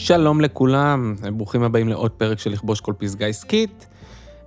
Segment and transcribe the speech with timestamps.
[0.00, 3.86] שלום לכולם, ברוכים הבאים לעוד פרק של לכבוש כל פסגה עסקית.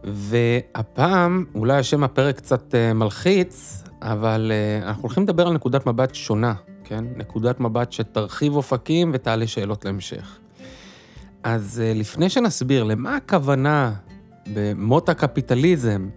[0.03, 6.15] והפעם, אולי השם הפרק קצת uh, מלחיץ, אבל uh, אנחנו הולכים לדבר על נקודת מבט
[6.15, 6.53] שונה,
[6.83, 7.05] כן?
[7.15, 10.37] נקודת מבט שתרחיב אופקים ותעלה שאלות להמשך.
[11.43, 13.93] אז uh, לפני שנסביר למה הכוונה
[14.53, 16.09] במות הקפיטליזם,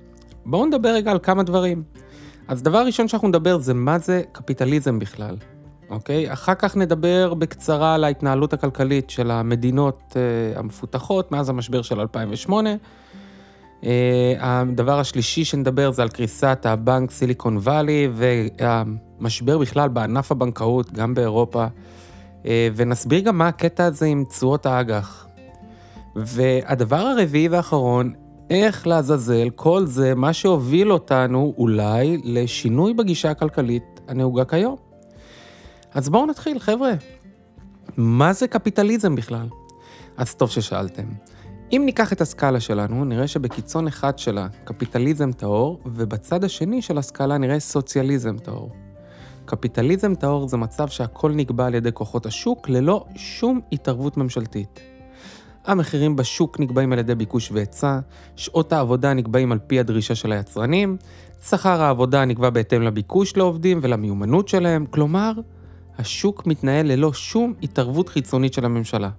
[0.47, 1.83] בואו נדבר רגע על כמה דברים.
[2.49, 5.37] אז דבר ראשון שאנחנו נדבר זה מה זה קפיטליזם בכלל.
[5.91, 6.33] אוקיי?
[6.33, 12.71] אחר כך נדבר בקצרה על ההתנהלות הכלכלית של המדינות uh, המפותחות מאז המשבר של 2008.
[13.81, 13.87] Uh,
[14.41, 21.67] הדבר השלישי שנדבר זה על קריסת הבנק סיליקון וואלי והמשבר בכלל בענף הבנקאות, גם באירופה,
[21.67, 25.27] uh, ונסביר גם מה הקטע הזה עם תשואות האג"ח.
[26.17, 28.13] והדבר הרביעי והאחרון,
[28.51, 34.84] איך לעזאזל כל זה מה שהוביל אותנו אולי לשינוי בגישה הכלכלית הנהוגה כיום.
[35.95, 36.93] אז בואו נתחיל, חבר'ה.
[37.97, 39.49] מה זה קפיטליזם בכלל?
[40.17, 41.07] אז טוב ששאלתם.
[41.73, 47.39] אם ניקח את הסקאלה שלנו, נראה שבקיצון אחד שלה קפיטליזם טהור, ובצד השני של הסקאלה
[47.39, 48.71] נראה סוציאליזם טהור.
[49.45, 54.81] קפיטליזם טהור זה מצב שהכל נקבע על ידי כוחות השוק ללא שום התערבות ממשלתית.
[55.67, 57.99] המחירים בשוק נקבעים על ידי ביקוש והיצע,
[58.37, 60.97] שעות העבודה נקבעים על פי הדרישה של היצרנים,
[61.49, 65.33] שכר העבודה נקבע בהתאם לביקוש לעובדים ולמיומנות שלהם, כלומר,
[65.99, 69.11] השוק מתנהל ללא שום התערבות חיצונית של הממשלה.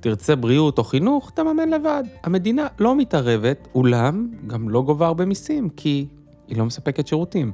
[0.00, 2.04] תרצה בריאות או חינוך, תממן לבד.
[2.22, 6.06] המדינה לא מתערבת, אולם גם לא גובה הרבה מיסים, כי
[6.48, 7.52] היא לא מספקת שירותים.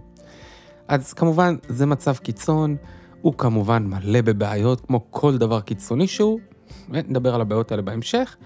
[0.88, 2.77] אז כמובן, זה מצב קיצון,
[3.22, 6.41] הוא כמובן מלא בבעיות, כמו כל דבר קיצוני שהוא,
[6.88, 8.36] נדבר על הבעיות האלה בהמשך.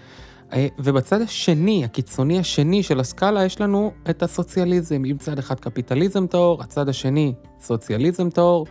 [0.78, 5.03] ובצד השני, הקיצוני השני של הסקאלה, יש לנו את הסוציאליזם.
[5.05, 8.67] עם צד אחד קפיטליזם טהור, הצד השני סוציאליזם טהור.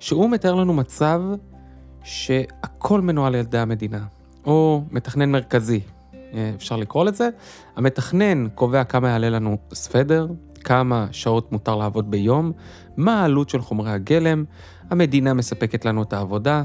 [0.00, 1.22] שהוא מתאר לנו מצב
[2.04, 4.04] שהכל מנוהל על ידי המדינה,
[4.44, 5.80] או מתכנן מרכזי,
[6.14, 7.28] אה, אפשר לקרוא לזה.
[7.76, 10.26] המתכנן קובע כמה יעלה לנו סוודר,
[10.64, 12.52] כמה שעות מותר לעבוד ביום,
[12.96, 14.44] מה העלות של חומרי הגלם,
[14.90, 16.64] המדינה מספקת לנו את העבודה,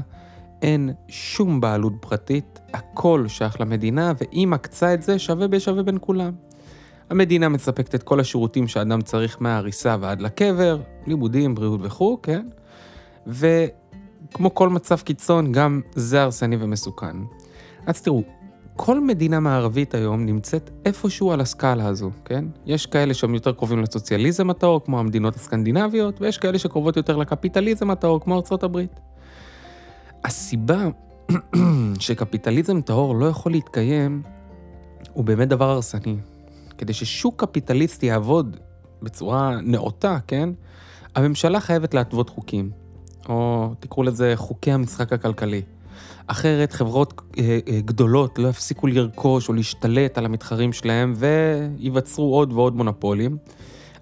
[0.62, 6.32] אין שום בעלות פרטית, הכל שייך למדינה, והיא מקצה את זה שווה בשווה בין כולם.
[7.10, 12.46] המדינה מספקת את כל השירותים שאדם צריך מההריסה ועד לקבר, לימודים, בריאות וכו', כן?
[13.26, 17.16] וכמו כל מצב קיצון, גם זה הרסני ומסוכן.
[17.86, 18.22] אז תראו,
[18.76, 22.44] כל מדינה מערבית היום נמצאת איפשהו על הסקאלה הזו, כן?
[22.66, 27.90] יש כאלה שהם יותר קרובים לסוציאליזם הטהור, כמו המדינות הסקנדינביות, ויש כאלה שקרובות יותר לקפיטליזם
[27.90, 29.00] הטהור, כמו ארצות הברית.
[30.24, 30.88] הסיבה
[31.98, 34.22] שקפיטליזם טהור לא יכול להתקיים,
[35.12, 36.16] הוא באמת דבר הרסני.
[36.78, 38.56] כדי ששוק קפיטליסטי יעבוד
[39.02, 40.48] בצורה נאותה, כן?
[41.14, 42.70] הממשלה חייבת להתוות חוקים.
[43.28, 45.62] או תקראו לזה חוקי המשחק הכלכלי.
[46.26, 52.52] אחרת חברות אה, אה, גדולות לא יפסיקו לרכוש או להשתלט על המתחרים שלהם וייווצרו עוד
[52.52, 53.36] ועוד מונופולים.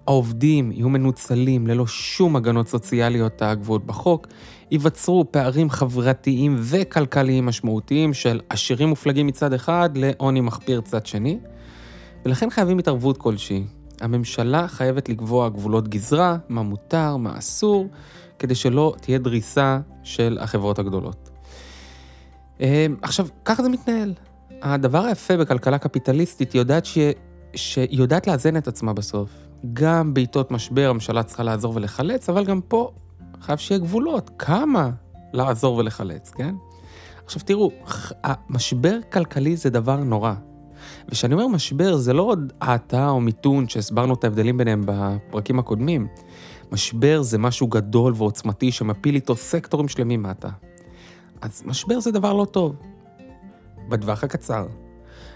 [0.07, 4.27] העובדים יהיו מנוצלים ללא שום הגנות סוציאליות הקבועות בחוק,
[4.71, 11.39] ייווצרו פערים חברתיים וכלכליים משמעותיים של עשירים מופלגים מצד אחד לעוני מחפיר צד שני,
[12.25, 13.65] ולכן חייבים התערבות כלשהי.
[14.01, 17.87] הממשלה חייבת לקבוע גבולות גזרה, מה מותר, מה אסור,
[18.41, 21.31] כדי שלא תהיה דריסה של החברות הגדולות.
[22.61, 24.15] אמ, עכשיו, ככה זה מתנהל.
[24.63, 26.99] הדבר היפה בכלכלה קפיטליסטית, היא יודעת ש...
[27.55, 29.31] שהיא יודעת לאזן את עצמה בסוף.
[29.73, 32.91] גם בעיתות משבר הממשלה צריכה לעזור ולחלץ, אבל גם פה
[33.41, 34.31] חייב שיהיה גבולות.
[34.39, 34.91] כמה
[35.33, 36.55] לעזור ולחלץ, כן?
[37.25, 37.71] עכשיו תראו,
[38.23, 40.35] המשבר כלכלי זה דבר נורא.
[41.09, 46.07] וכשאני אומר משבר, זה לא עוד האטה או מיתון שהסברנו את ההבדלים ביניהם בפרקים הקודמים.
[46.73, 50.49] משבר זה משהו גדול ועוצמתי שמפיל איתו סקטורים שלמים מטה.
[51.41, 52.77] אז משבר זה דבר לא טוב.
[53.89, 54.67] בטווח הקצר.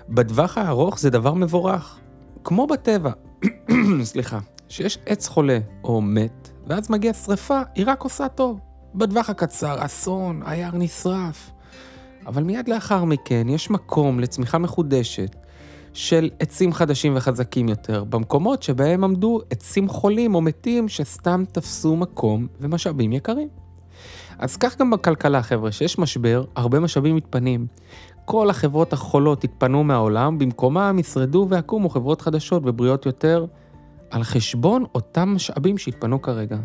[0.09, 1.99] בטווח הארוך זה דבר מבורך.
[2.45, 3.11] כמו בטבע,
[4.03, 8.61] סליחה, שיש עץ חולה או מת, ואז מגיעה שריפה, היא רק עושה טוב.
[8.95, 11.51] בטווח הקצר, אסון, היער נשרף.
[12.27, 15.37] אבל מיד לאחר מכן יש מקום לצמיחה מחודשת,
[15.94, 22.46] של עצים חדשים וחזקים יותר, במקומות שבהם עמדו עצים חולים או מתים שסתם תפסו מקום
[22.60, 23.48] ומשאבים יקרים.
[24.38, 27.66] אז כך גם בכלכלה, חבר'ה, שיש משבר, הרבה משאבים מתפנים.
[28.24, 33.46] כל החברות החולות יתפנו מהעולם, במקומם ישרדו ויקומו חברות חדשות ובריאות יותר,
[34.10, 36.56] על חשבון אותם משאבים שהתפנו כרגע.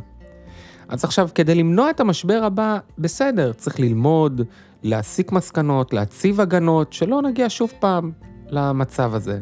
[0.87, 4.41] אז עכשיו, כדי למנוע את המשבר הבא, בסדר, צריך ללמוד,
[4.83, 8.11] להסיק מסקנות, להציב הגנות, שלא נגיע שוב פעם
[8.51, 9.42] למצב הזה.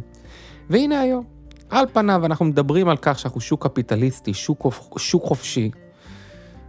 [0.69, 1.23] והנה היום,
[1.69, 4.67] על פניו אנחנו מדברים על כך שאנחנו שוק קפיטליסטי, שוק,
[4.97, 5.71] שוק חופשי,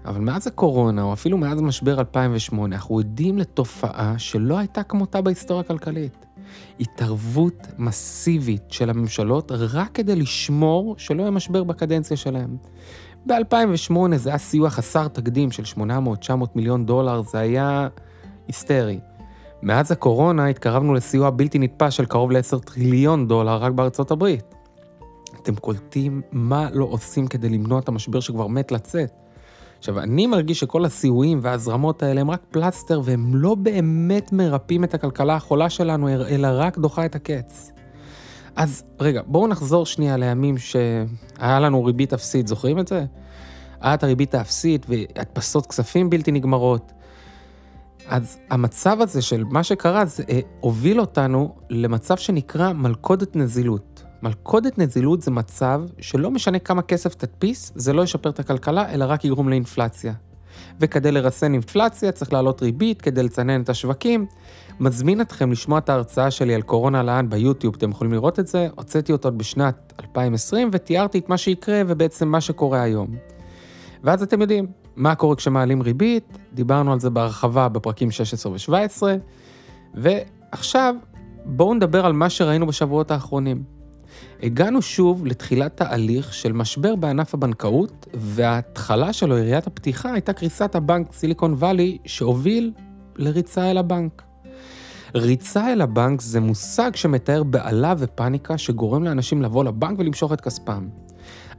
[0.05, 5.61] אבל מאז הקורונה, או אפילו מאז משבר 2008, אנחנו עדים לתופעה שלא הייתה כמותה בהיסטוריה
[5.61, 6.27] הכלכלית.
[6.81, 12.57] התערבות מסיבית של הממשלות רק כדי לשמור שלא יהיה משבר בקדנציה שלהם.
[13.27, 17.89] ב-2008 זה היה סיוע חסר תקדים של 800-900 מיליון דולר, זה היה
[18.49, 19.01] היסטרי.
[19.63, 24.55] מאז הקורונה התקרבנו לסיוע בלתי נתפס של קרוב ל-10 טריליון דולר רק בארצות הברית.
[25.43, 29.11] אתם קולטים מה לא עושים כדי למנוע את המשבר שכבר מת לצאת.
[29.79, 34.95] עכשיו, אני מרגיש שכל הסיועים וההזרמות האלה הם רק פלסטר והם לא באמת מרפאים את
[34.95, 37.73] הכלכלה החולה שלנו, אלא רק דוחה את הקץ.
[38.57, 43.05] אז רגע, בואו נחזור שנייה לימים שהיה לנו ריבית אפסית, זוכרים את זה?
[43.81, 46.93] היה את הריבית האפסית והדפסות כספים בלתי נגמרות.
[48.09, 54.05] אז המצב הזה של מה שקרה, זה אה, הוביל אותנו למצב שנקרא מלכודת נזילות.
[54.23, 59.05] מלכודת נזילות זה מצב שלא משנה כמה כסף תדפיס, זה לא ישפר את הכלכלה, אלא
[59.09, 60.13] רק יגרום לאינפלציה.
[60.81, 64.27] וכדי לרסן אינפלציה צריך להעלות ריבית כדי לצנן את השווקים.
[64.81, 68.69] מזמין אתכם לשמוע את ההרצאה שלי על קורונה לאן ביוטיוב, אתם יכולים לראות את זה,
[68.77, 73.17] הוצאתי אותו בשנת 2020 ותיארתי את מה שיקרה ובעצם מה שקורה היום.
[74.05, 74.67] ואז אתם יודעים
[74.99, 79.03] מה קורה כשמעלים ריבית, דיברנו על זה בהרחבה בפרקים 16 ו-17,
[79.95, 80.95] ועכשיו
[81.45, 83.63] בואו נדבר על מה שראינו בשבועות האחרונים.
[84.43, 91.13] הגענו שוב לתחילת תהליך של משבר בענף הבנקאות, וההתחלה שלו, יריית הפתיחה, הייתה קריסת הבנק
[91.13, 92.73] סיליקון וואלי, שהוביל
[93.17, 94.23] לריצה אל הבנק.
[95.15, 100.89] ריצה אל הבנק זה מושג שמתאר בעלה ופאניקה שגורם לאנשים לבוא לבנק ולמשוך את כספם.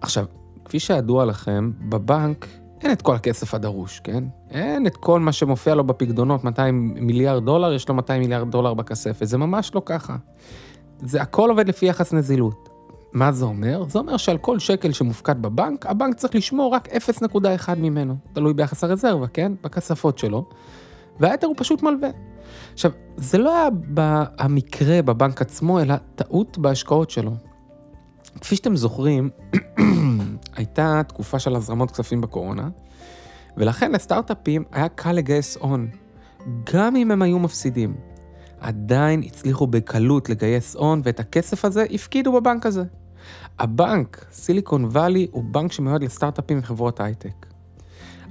[0.01, 0.25] עכשיו,
[0.65, 2.47] כפי שידוע לכם, בבנק
[2.81, 4.23] אין את כל הכסף הדרוש, כן?
[4.49, 8.73] אין את כל מה שמופיע לו בפקדונות, 200 מיליארד דולר, יש לו 200 מיליארד דולר
[8.73, 10.15] בכספת, זה ממש לא ככה.
[11.01, 12.69] זה הכל עובד לפי יחס נזילות.
[13.13, 13.83] מה זה אומר?
[13.89, 18.83] זה אומר שעל כל שקל שמופקד בבנק, הבנק צריך לשמור רק 0.1 ממנו, תלוי ביחס
[18.83, 19.51] הרזרבה, כן?
[19.63, 20.45] בכספות שלו,
[21.19, 22.09] והיתר הוא פשוט מלווה.
[22.73, 23.67] עכשיו, זה לא היה
[24.37, 27.31] המקרה בבנק עצמו, אלא טעות בהשקעות שלו.
[28.41, 29.29] כפי שאתם זוכרים,
[30.59, 32.69] הייתה תקופה של הזרמות כספים בקורונה,
[33.57, 35.87] ולכן לסטארט-אפים היה קל לגייס הון,
[36.73, 37.95] גם אם הם היו מפסידים.
[38.59, 42.83] עדיין הצליחו בקלות לגייס הון, ואת הכסף הזה הפקידו בבנק הזה.
[43.59, 47.45] הבנק, סיליקון וואלי, הוא בנק שמיועד לסטארט-אפים וחברות הייטק.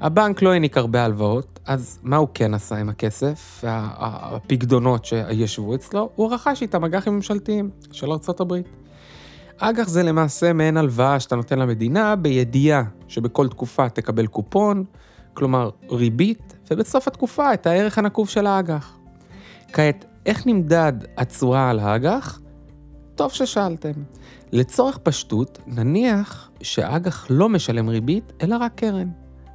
[0.00, 6.10] הבנק לא העניק הרבה הלוואות, אז מה הוא כן עשה עם הכסף והפקדונות שישבו אצלו?
[6.14, 8.54] הוא רכש איתם אג"חים ממשלתיים של ארה"ב.
[9.60, 14.84] אג"ח זה למעשה מעין הלוואה שאתה נותן למדינה בידיעה שבכל תקופה תקבל קופון,
[15.34, 18.98] כלומר ריבית, ובסוף התקופה את הערך הנקוב של האג"ח.
[19.72, 22.40] כעת, איך נמדד התשואה על האג"ח?
[23.14, 23.92] טוב ששאלתם.
[24.52, 29.08] לצורך פשטות, נניח שאג"ח לא משלם ריבית, אלא רק קרן.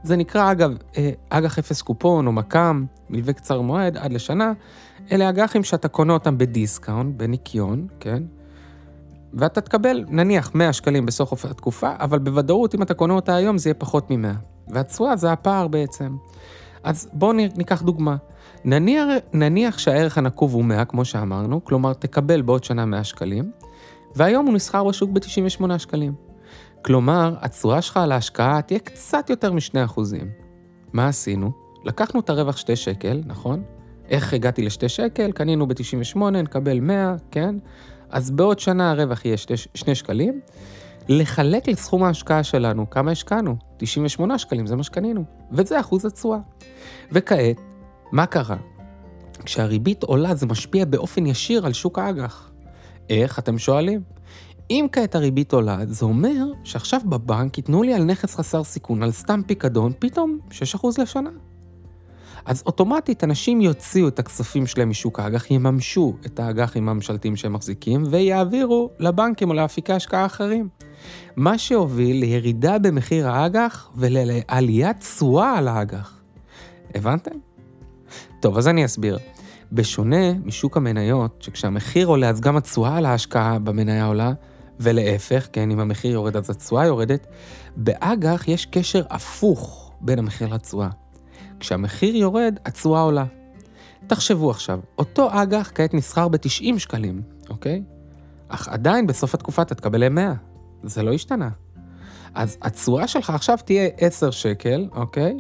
[0.04, 4.54] זה נקרא אגב אה, אג"ח אפס קופון או מק"מ, מלווה קצר מועד עד לשנה,
[5.12, 8.24] אלה אג"חים שאתה קונה אותם בדיסקאונט, בניכיון, כן?
[9.34, 13.70] ואתה תקבל נניח 100 שקלים בסוף התקופה, אבל בוודאות אם אתה קונה אותה היום זה
[13.70, 14.28] יהיה פחות מ-100.
[14.68, 16.16] והתשואה זה הפער בעצם.
[16.84, 18.16] אז בואו ניקח דוגמה.
[18.66, 23.52] נניח, נניח שהערך הנקוב הוא 100, כמו שאמרנו, כלומר תקבל בעוד שנה 100 שקלים,
[24.16, 26.14] והיום הוא נסחר בשוק ב-98 שקלים.
[26.86, 30.00] כלומר, התשואה שלך על ההשקעה תהיה קצת יותר מ-2%.
[30.94, 31.52] מה עשינו?
[31.86, 33.64] לקחנו את הרווח 2 שקל, נכון?
[34.10, 35.32] איך הגעתי ל-2 שקל?
[35.32, 37.56] קנינו ב-98, נקבל 100, כן?
[38.14, 40.42] אז בעוד שנה הרווח יהיה 2 שקלים.
[41.10, 43.56] לחלק לסכום ההשקעה שלנו, כמה השקענו?
[43.78, 45.24] 98 שקלים, זה מה שקנינו.
[45.52, 46.38] וזה אחוז התשואה.
[47.12, 47.62] וכעת,
[48.12, 48.58] מה קרה?
[49.46, 52.52] כשהריבית עולה זה משפיע באופן ישיר על שוק האג"ח.
[53.10, 54.02] איך, אתם שואלים?
[54.70, 59.12] אם כעת הריבית עולה, זה אומר שעכשיו בבנק ייתנו לי על נכס חסר סיכון, על
[59.12, 60.54] סתם פיקדון, פתאום 6%
[60.98, 61.30] לשנה.
[62.46, 68.04] אז אוטומטית אנשים יוציאו את הכספים שלהם משוק האג"ח, יממשו את האג"חים הממשלתיים שהם מחזיקים,
[68.10, 70.70] ויעבירו לבנקים או לאפיקי השקעה אחרים.
[71.36, 76.22] מה שהוביל לירידה במחיר האג"ח ולעליית תשואה על האג"ח.
[76.96, 77.36] הבנתם?
[78.40, 79.18] טוב, אז אני אסביר.
[79.72, 84.34] בשונה משוק המניות, שכשהמחיר עולה אז גם התשואה על ההשקעה במניה עולה,
[84.80, 87.28] ולהפך, כן, אם המחיר יורד אז התשואה יורדת,
[87.76, 90.90] באג"ח יש קשר הפוך בין המחיר לתשואה.
[91.60, 93.26] כשהמחיר יורד, התשואה עולה.
[94.08, 97.84] תחשבו עכשיו, אותו אג"ח כעת נסחר ב-90 שקלים, אוקיי?
[98.48, 100.34] אך עדיין בסוף התקופה אתה תקבל 100.
[100.84, 101.50] זה לא השתנה.
[102.34, 105.38] אז התשואה שלך עכשיו תהיה 10 שקל, אוקיי?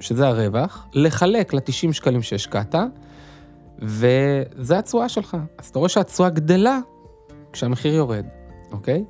[0.00, 2.74] שזה הרווח, לחלק ל-90 שקלים שהשקעת,
[3.78, 5.36] וזה התשואה שלך.
[5.58, 6.78] אז אתה רואה שהתשואה גדלה
[7.52, 8.26] כשהמחיר יורד,
[8.72, 9.04] אוקיי?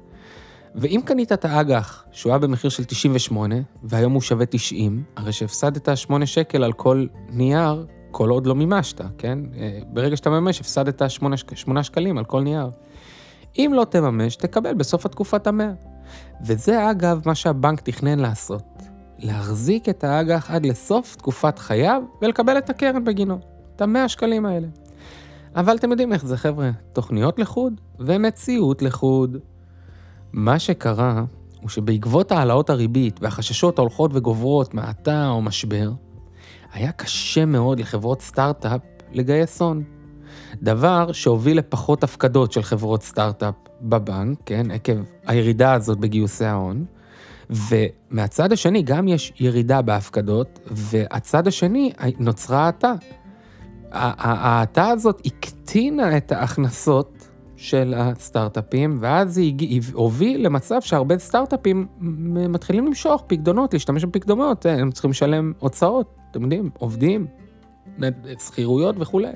[0.74, 5.96] ואם קנית את האג"ח, שהוא היה במחיר של 98, והיום הוא שווה 90, הרי שהפסדת
[5.96, 9.38] 8 שקל על כל נייר, כל עוד לא מימשת, כן?
[9.56, 12.70] אה, ברגע שאתה ממש, הפסדת 8, 8 שקלים על כל נייר.
[13.58, 15.72] אם לא תממש, תקבל בסוף התקופת המאה.
[16.46, 18.82] וזה אגב מה שהבנק תכנן לעשות.
[19.18, 23.38] להחזיק את האג"ח עד לסוף תקופת חייו ולקבל את הקרן בגינו.
[23.76, 24.68] את המאה שקלים האלה.
[25.56, 29.36] אבל אתם יודעים איך זה חבר'ה, תוכניות לחוד ומציאות לחוד.
[30.34, 31.24] מה שקרה
[31.60, 35.90] הוא שבעקבות העלאות הריבית והחששות ההולכות וגוברות מהאטה או משבר,
[36.72, 38.80] היה קשה מאוד לחברות סטארט-אפ
[39.12, 39.82] לגייס הון.
[40.62, 44.92] דבר שהוביל לפחות הפקדות של חברות סטארט-אפ בבנק, כן, עקב
[45.26, 46.84] הירידה הזאת בגיוסי ההון.
[47.50, 52.92] ומהצד השני גם יש ירידה בהפקדות, והצד השני נוצרה האטה.
[53.92, 57.13] ההאטה הזאת הקטינה את ההכנסות
[57.64, 61.86] של הסטארט-אפים, ואז היא הוביל למצב שהרבה סטארט-אפים
[62.48, 67.26] מתחילים למשוך פקדונות, להשתמש בפקדונות, הם צריכים לשלם הוצאות, אתם יודעים, עובדים,
[68.46, 69.32] שכירויות וכולי.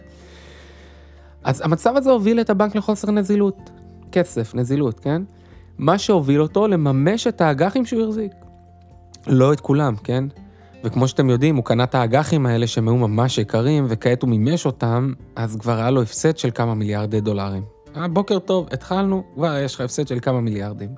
[1.44, 3.70] אז המצב הזה הוביל את הבנק לחוסר נזילות,
[4.12, 5.22] כסף, נזילות, כן?
[5.78, 8.32] מה שהוביל אותו לממש את האג"חים שהוא החזיק.
[9.26, 10.24] לא את כולם, כן?
[10.84, 14.66] וכמו שאתם יודעים, הוא קנה את האג"חים האלה שהם היו ממש יקרים, וכעת הוא מימש
[14.66, 17.62] אותם, אז כבר היה לו הפסד של כמה מיליארדי דולרים.
[17.98, 20.90] אה, בוקר טוב, התחלנו, כבר יש לך הפסד של כמה מיליארדים.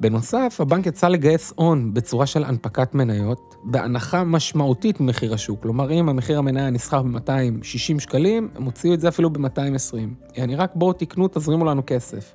[0.00, 5.62] בנוסף, הבנק יצא לגייס הון בצורה של הנפקת מניות, בהנחה משמעותית ממחיר השוק.
[5.62, 9.96] כלומר, אם המחיר המניה נסחר ב-260 שקלים, הם הוציאו את זה אפילו ב-220.
[10.36, 12.34] יעני, רק בואו תקנו, תזרימו לנו כסף.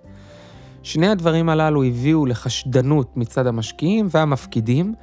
[0.84, 4.94] שני הדברים הללו הביאו לחשדנות מצד המשקיעים והמפקידים,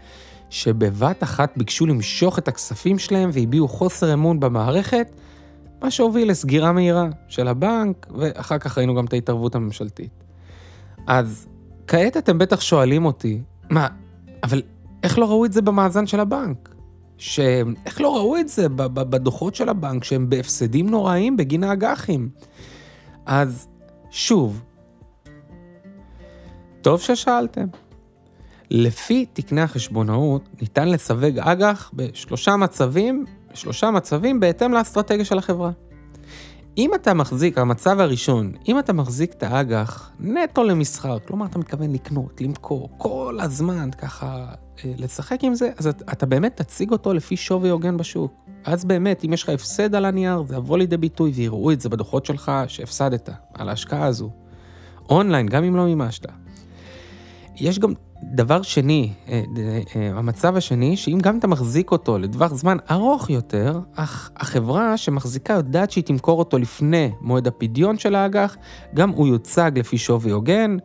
[0.50, 5.06] שבבת אחת ביקשו למשוך את הכספים שלהם והביעו חוסר אמון במערכת,
[5.82, 10.24] מה שהוביל לסגירה מהירה של הבנק, ואחר כך ראינו גם את ההתערבות הממשלתית.
[11.06, 11.46] אז
[11.86, 13.88] כעת אתם בטח שואלים אותי, מה,
[14.42, 14.62] אבל
[15.02, 16.74] איך לא ראו את זה במאזן של הבנק?
[17.18, 17.40] ש...
[17.86, 22.28] איך לא ראו את זה בדוחות של הבנק שהם בהפסדים נוראים בגין האג"חים?
[23.26, 23.68] אז
[24.10, 24.62] שוב,
[26.82, 27.66] טוב ששאלתם.
[28.70, 35.70] לפי תקני החשבונאות, ניתן לסווג אג"ח בשלושה מצבים, בשלושה מצבים בהתאם לאסטרטגיה של החברה.
[36.78, 41.92] אם אתה מחזיק, המצב הראשון, אם אתה מחזיק את האג"ח נטו למסחר, כלומר אתה מתכוון
[41.92, 44.46] לקנות, למכור, כל הזמן ככה
[44.84, 48.32] אה, לשחק עם זה, אז אתה באמת תציג אותו לפי שווי הוגן בשוק.
[48.64, 51.88] אז באמת, אם יש לך הפסד על הנייר, זה יבוא לידי ביטוי ויראו את זה
[51.88, 54.30] בדוחות שלך שהפסדת על ההשקעה הזו.
[55.10, 56.26] אונליין, גם אם לא מימשת.
[57.56, 57.92] יש גם
[58.22, 59.42] דבר שני, אה,
[59.96, 65.52] אה, המצב השני, שאם גם אתה מחזיק אותו לטווח זמן ארוך יותר, אך החברה שמחזיקה
[65.52, 68.56] יודעת שהיא תמכור אותו לפני מועד הפדיון של האג"ח,
[68.94, 70.76] גם הוא יוצג לפי שווי הוגן.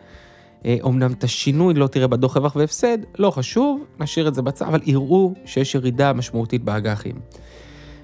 [0.82, 4.80] אומנם את השינוי לא תראה בדוח רווח והפסד, לא חשוב, נשאיר את זה בצד, אבל
[4.86, 7.16] יראו שיש ירידה משמעותית באג"חים.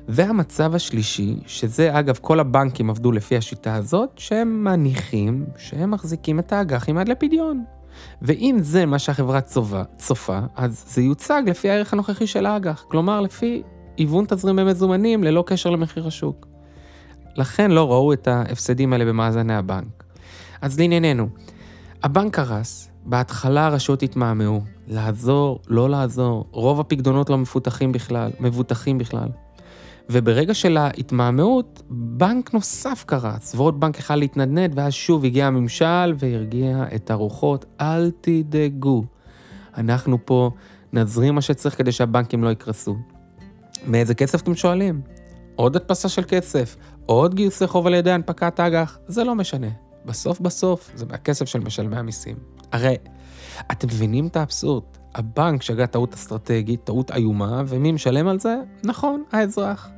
[0.07, 6.53] והמצב השלישי, שזה אגב כל הבנקים עבדו לפי השיטה הזאת, שהם מניחים שהם מחזיקים את
[6.53, 7.63] האג"חים עד לפדיון.
[8.21, 13.21] ואם זה מה שהחברה צופה, צופה, אז זה יוצג לפי הערך הנוכחי של האג"ח, כלומר
[13.21, 13.63] לפי
[13.97, 16.47] היוון תזרימי מזומנים ללא קשר למחיר השוק.
[17.35, 20.03] לכן לא ראו את ההפסדים האלה במאזני הבנק.
[20.61, 21.27] אז לענייננו,
[22.03, 29.27] הבנק קרס, בהתחלה הרשויות התמהמהו, לעזור, לא לעזור, רוב הפקדונות לא מפותחים בכלל, מבוטחים בכלל.
[30.09, 36.85] וברגע של ההתמהמהות, בנק נוסף קרס, ועוד בנק אחד להתנדנד, ואז שוב הגיע הממשל והרגיע
[36.95, 37.65] את הרוחות.
[37.81, 39.03] אל תדאגו,
[39.77, 40.51] אנחנו פה
[40.93, 42.97] נזרים מה שצריך כדי שהבנקים לא יקרסו.
[43.87, 45.01] מאיזה כסף אתם שואלים?
[45.55, 49.67] עוד הדפסה של כסף, עוד גיוסי חוב על ידי הנפקת אג"ח, זה לא משנה.
[50.05, 52.35] בסוף בסוף זה מהכסף של משלמי המיסים.
[52.71, 52.95] הרי,
[53.71, 54.83] אתם מבינים את האבסורד?
[55.15, 58.55] הבנק שגה טעות אסטרטגית, טעות איומה, ומי משלם על זה?
[58.83, 59.89] נכון, האזרח.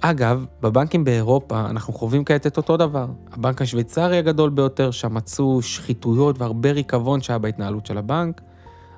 [0.00, 3.06] אגב, בבנקים באירופה אנחנו חווים כעת את אותו דבר.
[3.32, 8.40] הבנק השוויצרי הגדול ביותר, שם מצאו שחיתויות והרבה ריקבון שהיה בהתנהלות של הבנק.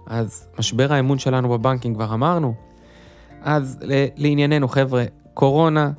[0.06, 2.54] אז משבר האמון שלנו בבנקים כבר אמרנו.
[3.42, 3.78] אז
[4.16, 5.90] לענייננו חבר'ה, קורונה,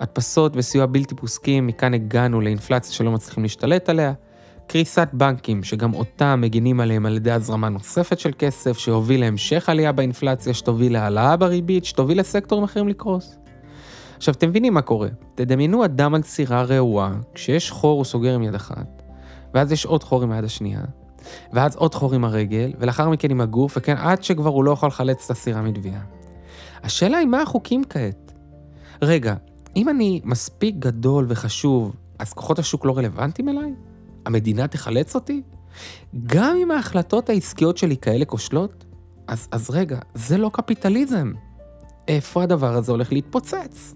[0.00, 4.12] הדפסות וסיוע בלתי פוסקים, מכאן הגענו לאינפלציה שלא מצליחים להשתלט עליה.
[4.68, 9.92] קריסת בנקים, שגם אותם מגינים עליהם על ידי הזרמה נוספת של כסף, שהוביל להמשך עלייה
[9.92, 13.38] באינפלציה, שתוביל להעלאה בריבית, שתוביל לסקטורים אחרים לקרוס.
[14.16, 15.08] עכשיו, אתם מבינים מה קורה.
[15.34, 19.02] תדמיינו אדם על סירה רעועה, כשיש חור הוא סוגר עם יד אחת,
[19.54, 20.80] ואז יש עוד חור עם היד השנייה,
[21.52, 24.88] ואז עוד חור עם הרגל, ולאחר מכן עם הגוף, וכן עד שכבר הוא לא יכול
[24.88, 26.00] לחלץ את הסירה מדביעה.
[26.82, 28.32] השאלה היא מה החוקים כעת?
[29.02, 29.34] רגע,
[29.76, 33.87] אם אני מספיק גדול וחשוב, אז כוחות השוק לא רלוונטיים אליי?
[34.26, 35.42] המדינה תחלץ אותי?
[36.26, 38.84] גם אם ההחלטות העסקיות שלי כאלה כושלות,
[39.26, 41.32] אז, אז רגע, זה לא קפיטליזם.
[42.08, 43.94] איפה הדבר הזה הולך להתפוצץ?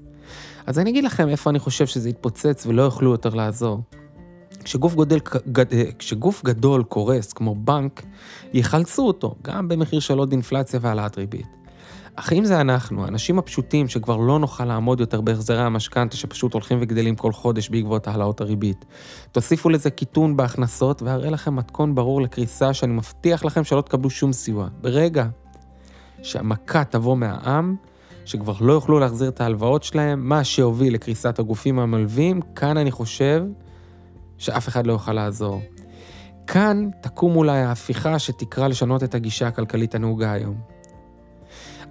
[0.67, 3.83] אז אני אגיד לכם איפה אני חושב שזה יתפוצץ ולא יוכלו יותר לעזור.
[4.65, 5.19] כשגוף, גודל,
[5.53, 5.65] גד,
[5.99, 8.03] כשגוף גדול קורס כמו בנק,
[8.53, 11.47] יחלצו אותו, גם במחיר של עוד אינפלציה והעלאת ריבית.
[12.17, 16.79] אך אם זה אנחנו, האנשים הפשוטים שכבר לא נוכל לעמוד יותר בהחזרי המשכנתה שפשוט הולכים
[16.81, 18.85] וגדלים כל חודש בעקבות העלאות הריבית,
[19.33, 24.33] תוסיפו לזה קיטון בהכנסות והראה לכם מתכון ברור לקריסה שאני מבטיח לכם שלא תקבלו שום
[24.33, 24.69] סיוע.
[24.81, 25.27] ברגע
[26.23, 27.77] שהמכה תבוא מהעם,
[28.25, 33.45] שכבר לא יוכלו להחזיר את ההלוואות שלהם, מה שהוביל לקריסת הגופים המלווים, כאן אני חושב
[34.39, 35.63] שאף אחד לא יוכל לעזור.
[36.47, 40.72] כאן תקום אולי ההפיכה שתקרא לשנות את הגישה הכלכלית הנהוגה היום.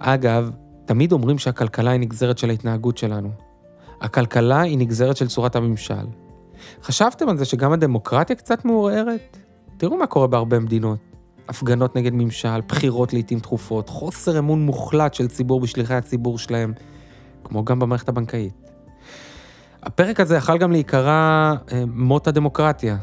[0.04, 0.50] אגב,
[0.84, 3.30] תמיד אומרים שהכלכלה היא נגזרת של ההתנהגות שלנו.
[4.00, 6.06] הכלכלה היא נגזרת של צורת הממשל.
[6.82, 9.36] חשבתם על זה שגם הדמוקרטיה קצת מעורערת?
[9.76, 10.98] תראו מה קורה בהרבה מדינות.
[11.48, 16.72] הפגנות נגד ממשל, בחירות לעיתים תכופות, חוסר אמון מוחלט של ציבור בשליחי הציבור שלהם,
[17.44, 18.52] כמו גם במערכת הבנקאית.
[19.82, 22.96] הפרק הזה יכול גם להיקרא אה, מות הדמוקרטיה.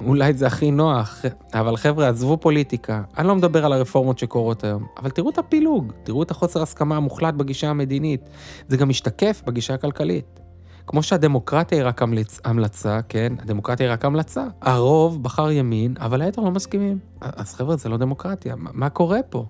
[0.00, 1.22] אולי זה הכי נוח,
[1.54, 3.02] אבל חבר'ה, עזבו פוליטיקה.
[3.18, 6.96] אני לא מדבר על הרפורמות שקורות היום, אבל תראו את הפילוג, תראו את החוסר הסכמה
[6.96, 8.20] המוחלט בגישה המדינית.
[8.68, 10.40] זה גם משתקף בגישה הכלכלית.
[10.86, 12.40] כמו שהדמוקרטיה היא רק המלצ...
[12.44, 13.32] המלצה, כן?
[13.38, 14.46] הדמוקרטיה היא רק המלצה.
[14.60, 16.98] הרוב בחר ימין, אבל היתר לא מסכימים.
[17.20, 18.56] אז חבר'ה, זה לא דמוקרטיה.
[18.56, 19.46] מה, מה קורה פה?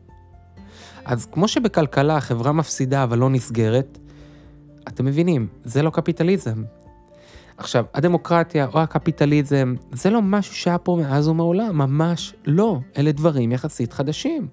[1.05, 3.99] אז כמו שבכלכלה החברה מפסידה אבל לא נסגרת,
[4.89, 6.63] אתם מבינים, זה לא קפיטליזם.
[7.59, 12.79] עכשיו, הדמוקרטיה או הקפיטליזם, זה לא משהו שהיה פה מאז ומעולם, ממש לא.
[12.99, 14.49] אלה דברים יחסית חדשים.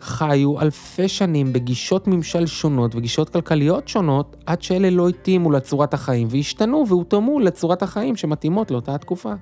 [0.00, 6.28] חיו אלפי שנים בגישות ממשל שונות וגישות כלכליות שונות, עד שאלה לא התאימו לצורת החיים
[6.30, 9.32] והשתנו והותאמו לצורת החיים שמתאימות לאותה התקופה.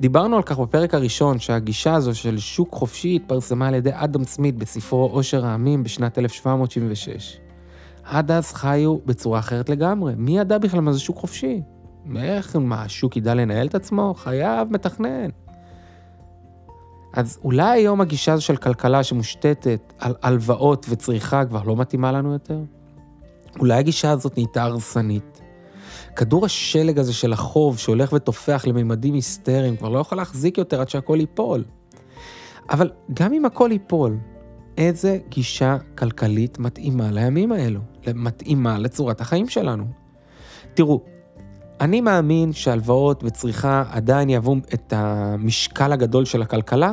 [0.00, 4.56] דיברנו על כך בפרק הראשון, שהגישה הזו של שוק חופשי התפרסמה על ידי אדם סמית
[4.56, 7.38] בספרו עושר העמים בשנת 1776.
[8.04, 10.12] עד אז חיו בצורה אחרת לגמרי.
[10.16, 11.60] מי ידע בכלל מה זה שוק חופשי?
[12.16, 14.14] איך, מה, השוק ידע לנהל את עצמו?
[14.14, 15.28] חייב מתכנן.
[17.12, 22.32] אז אולי היום הגישה הזו של כלכלה שמושתתת על הלוואות וצריכה כבר לא מתאימה לנו
[22.32, 22.58] יותר?
[23.60, 25.40] אולי הגישה הזאת נהייתה הרסנית.
[26.16, 30.88] כדור השלג הזה של החוב שהולך ותופח לממדים היסטריים כבר לא יכול להחזיק יותר עד
[30.88, 31.64] שהכל ייפול.
[32.70, 34.18] אבל גם אם הכל ייפול,
[34.78, 37.80] איזה גישה כלכלית מתאימה לימים האלו?
[38.14, 39.84] מתאימה לצורת החיים שלנו?
[40.74, 41.00] תראו,
[41.80, 46.92] אני מאמין שהלוואות וצריכה עדיין יהוו את המשקל הגדול של הכלכלה,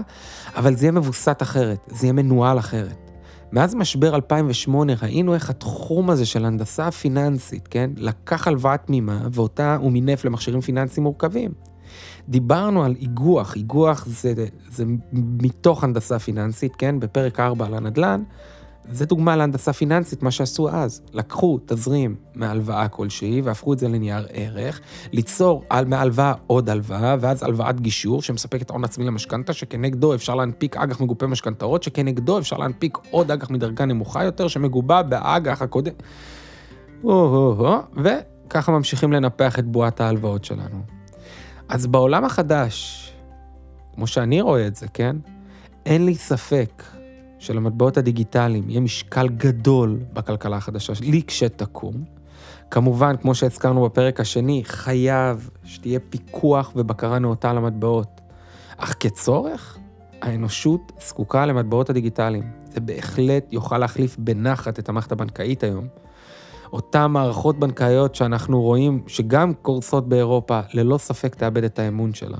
[0.55, 3.11] אבל זה יהיה מבוסת אחרת, זה יהיה מנוהל אחרת.
[3.51, 9.75] מאז משבר 2008 ראינו איך התחום הזה של הנדסה פיננסית, כן, לקח הלוואה תמימה ואותה
[9.75, 11.51] הוא מינף למכשירים פיננסיים מורכבים.
[12.29, 14.33] דיברנו על איגוח, איגוח זה,
[14.69, 18.23] זה מתוך הנדסה פיננסית, כן, בפרק 4 על הנדל"ן,
[18.89, 21.01] זה דוגמה להנדסה פיננסית, מה שעשו אז.
[21.13, 27.43] לקחו תזרים מהלוואה כלשהי והפכו את זה לנייר ערך, ליצור על מהלוואה עוד הלוואה, ואז
[27.43, 32.97] הלוואת גישור שמספקת הון עצמי למשכנתה, שכנגדו אפשר להנפיק אג"ח מגופה משכנתאות, שכנגדו אפשר להנפיק
[33.11, 35.93] עוד אג"ח מדרגה נמוכה יותר, שמגובה באג"ח הקודם.
[37.97, 40.81] וככה ממשיכים לנפח את בועת ההלוואות שלנו.
[41.69, 43.07] אז בעולם החדש,
[43.95, 45.15] כמו שאני רואה את זה, כן?
[45.85, 46.83] אין לי ספק
[47.41, 51.93] שלמטבעות הדיגיטליים יהיה משקל גדול בכלכלה החדשה לי כשתקום.
[52.71, 58.21] כמובן, כמו שהזכרנו בפרק השני, חייב שתהיה פיקוח ובקרה נאותה על המטבעות.
[58.77, 59.77] אך כצורך,
[60.21, 62.43] האנושות זקוקה למטבעות הדיגיטליים.
[62.73, 65.87] זה בהחלט יוכל להחליף בנחת את המערכת הבנקאית היום.
[66.73, 72.37] אותן מערכות בנקאיות שאנחנו רואים שגם קורסות באירופה, ללא ספק תאבד את האמון שלה.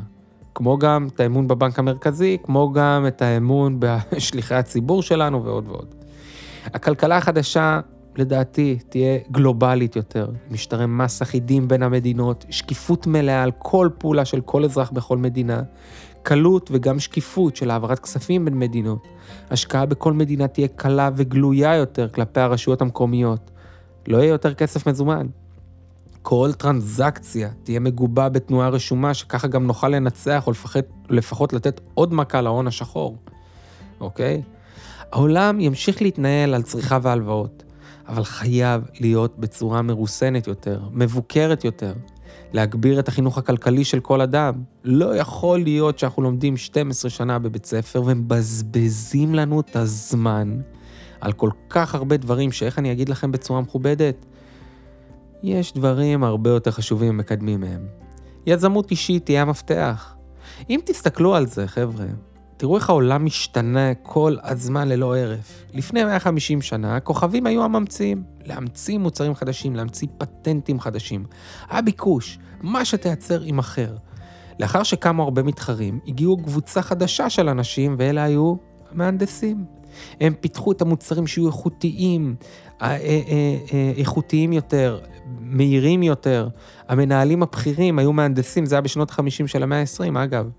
[0.56, 5.96] כמו גם את האמון בבנק המרכזי, כמו גם את האמון בשליחי הציבור שלנו ועוד ועוד.
[6.66, 7.80] הכלכלה החדשה,
[8.16, 14.42] לדעתי, תהיה גלובלית יותר, משטרי מס אחידים בין המדינות, שקיפות מלאה על כל פעולה של
[14.42, 15.62] כל אזרח בכל מדינה,
[16.24, 19.08] קלות וגם שקיפות של העברת כספים בין מדינות.
[19.52, 23.52] השקעה בכל מדינה תהיה קלה וגלויה יותר כלפי הרשויות המקומיות.
[24.08, 25.28] לא יהיה יותר כסף מזומן.
[26.22, 32.14] כל טרנזקציה תהיה מגובה בתנועה רשומה, שככה גם נוכל לנצח או לפחות, לפחות לתת עוד
[32.14, 33.18] מכה להון השחור,
[34.00, 34.42] אוקיי?
[35.12, 37.64] העולם ימשיך להתנהל על צריכה והלוואות,
[38.08, 41.94] אבל חייב להיות בצורה מרוסנת יותר, מבוקרת יותר,
[42.54, 44.54] להגביר את החינוך הכלכלי של כל אדם.
[44.84, 50.62] לא יכול להיות שאנחנו לומדים 12 שנה בבית ספר ומבזבזים לנו את הזמן
[51.22, 54.26] על כל כך הרבה דברים, שאיך אני אגיד לכם בצורה מכובדת?
[55.44, 57.88] יש דברים הרבה יותר חשובים ומקדמים מהם.
[58.46, 60.16] יזמות אישית תהיה המפתח.
[60.70, 62.06] אם תסתכלו על זה, חבר'ה,
[62.58, 65.66] תראו איך העולם משתנה כל הזמן ללא הרף.
[65.74, 68.24] לפני 150 שנה, הכוכבים היו הממציאים.
[68.46, 71.26] להמציא מוצרים חדשים, להמציא פטנטים חדשים.
[71.70, 73.96] היה ביקוש, מה שתייצר יימכר.
[74.60, 78.56] לאחר שקמו הרבה מתחרים, הגיעו קבוצה חדשה של אנשים, ואלה היו
[78.92, 79.66] המהנדסים.
[80.22, 82.36] הם פיתחו את המוצרים שיהיו איכותיים,
[82.82, 82.98] אה, אה,
[83.74, 85.00] אה, איכותיים יותר,
[85.40, 86.48] מהירים יותר.
[86.88, 90.50] המנהלים הבכירים היו מהנדסים, זה היה בשנות ה-50 של המאה ה-20, אגב.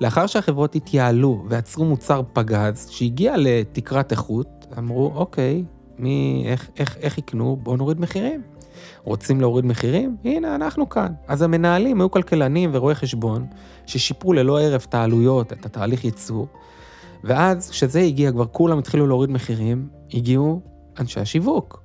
[0.00, 5.64] לאחר שהחברות התייעלו ועצרו מוצר פגז, שהגיע לתקרת איכות, אמרו, אוקיי,
[5.98, 7.58] מי, איך, איך, איך יקנו?
[7.62, 8.42] בואו נוריד מחירים.
[9.04, 10.16] רוצים להוריד מחירים?
[10.24, 11.12] הנה, אנחנו כאן.
[11.28, 13.46] אז המנהלים היו כלכלנים ורואי חשבון,
[13.86, 16.46] ששיפרו ללא הרף את העלויות, את התהליך ייצור,
[17.26, 20.60] ואז, כשזה הגיע, כבר כולם התחילו להוריד מחירים, הגיעו
[20.98, 21.82] אנשי השיווק.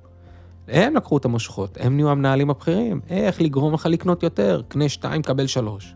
[0.68, 5.22] הם לקחו את המושכות, הם נהיו המנהלים הבכירים, איך לגרום לך לקנות יותר, קנה שתיים,
[5.22, 5.94] קבל שלוש.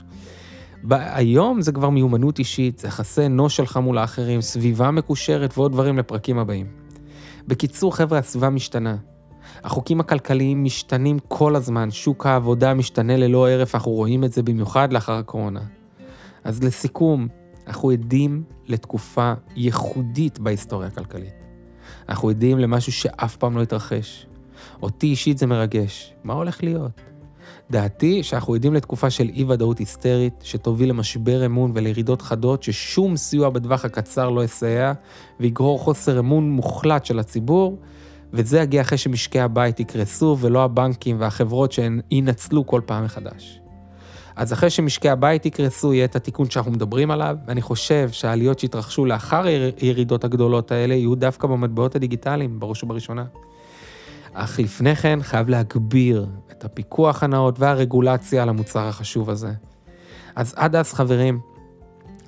[0.91, 5.99] היום זה כבר מיומנות אישית, זה יחסי אנוש שלך מול האחרים, סביבה מקושרת ועוד דברים
[5.99, 6.67] לפרקים הבאים.
[7.49, 8.97] בקיצור, חבר'ה, הסביבה משתנה.
[9.65, 14.93] החוקים הכלכליים משתנים כל הזמן, שוק העבודה משתנה ללא הרף, אנחנו רואים את זה במיוחד
[14.93, 15.61] לאחר הקורונה.
[16.45, 17.29] אז לסיכום,
[17.67, 21.35] אנחנו עדים לתקופה ייחודית בהיסטוריה הכלכלית.
[22.09, 24.27] אנחנו עדים למשהו שאף פעם לא התרחש.
[24.83, 26.15] אותי אישית זה מרגש.
[26.25, 27.01] מה הולך להיות?
[27.71, 33.51] דעתי שאנחנו עדים לתקופה של אי ודאות היסטרית, שתוביל למשבר אמון ולירידות חדות, ששום סיוע
[33.51, 34.93] בטווח הקצר לא יסייע,
[35.41, 37.79] ויגרור חוסר אמון מוחלט של הציבור,
[38.33, 43.61] וזה יגיע אחרי שמשקי הבית יקרסו, ולא הבנקים והחברות שינצלו כל פעם מחדש.
[44.37, 49.05] אז אחרי שמשקי הבית יקרסו, יהיה את התיקון שאנחנו מדברים עליו, ואני חושב שהעליות שהתרחשו
[49.05, 49.44] לאחר
[49.77, 53.25] הירידות הגדולות האלה, יהיו דווקא במטבעות הדיגיטליים, בראש ובראשונה.
[54.33, 59.53] אך לפני כן חייב להגביר את הפיקוח הנאות והרגולציה על המוצר החשוב הזה.
[60.35, 61.40] אז עד אז, חברים,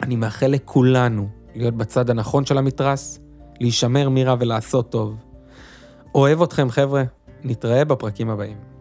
[0.02, 3.20] אני מאחל לכולנו להיות בצד הנכון של המתרס,
[3.60, 5.16] להישמר מרע ולעשות טוב.
[6.14, 7.02] אוהב אתכם, חבר'ה.
[7.44, 8.77] נתראה בפרקים הבאים.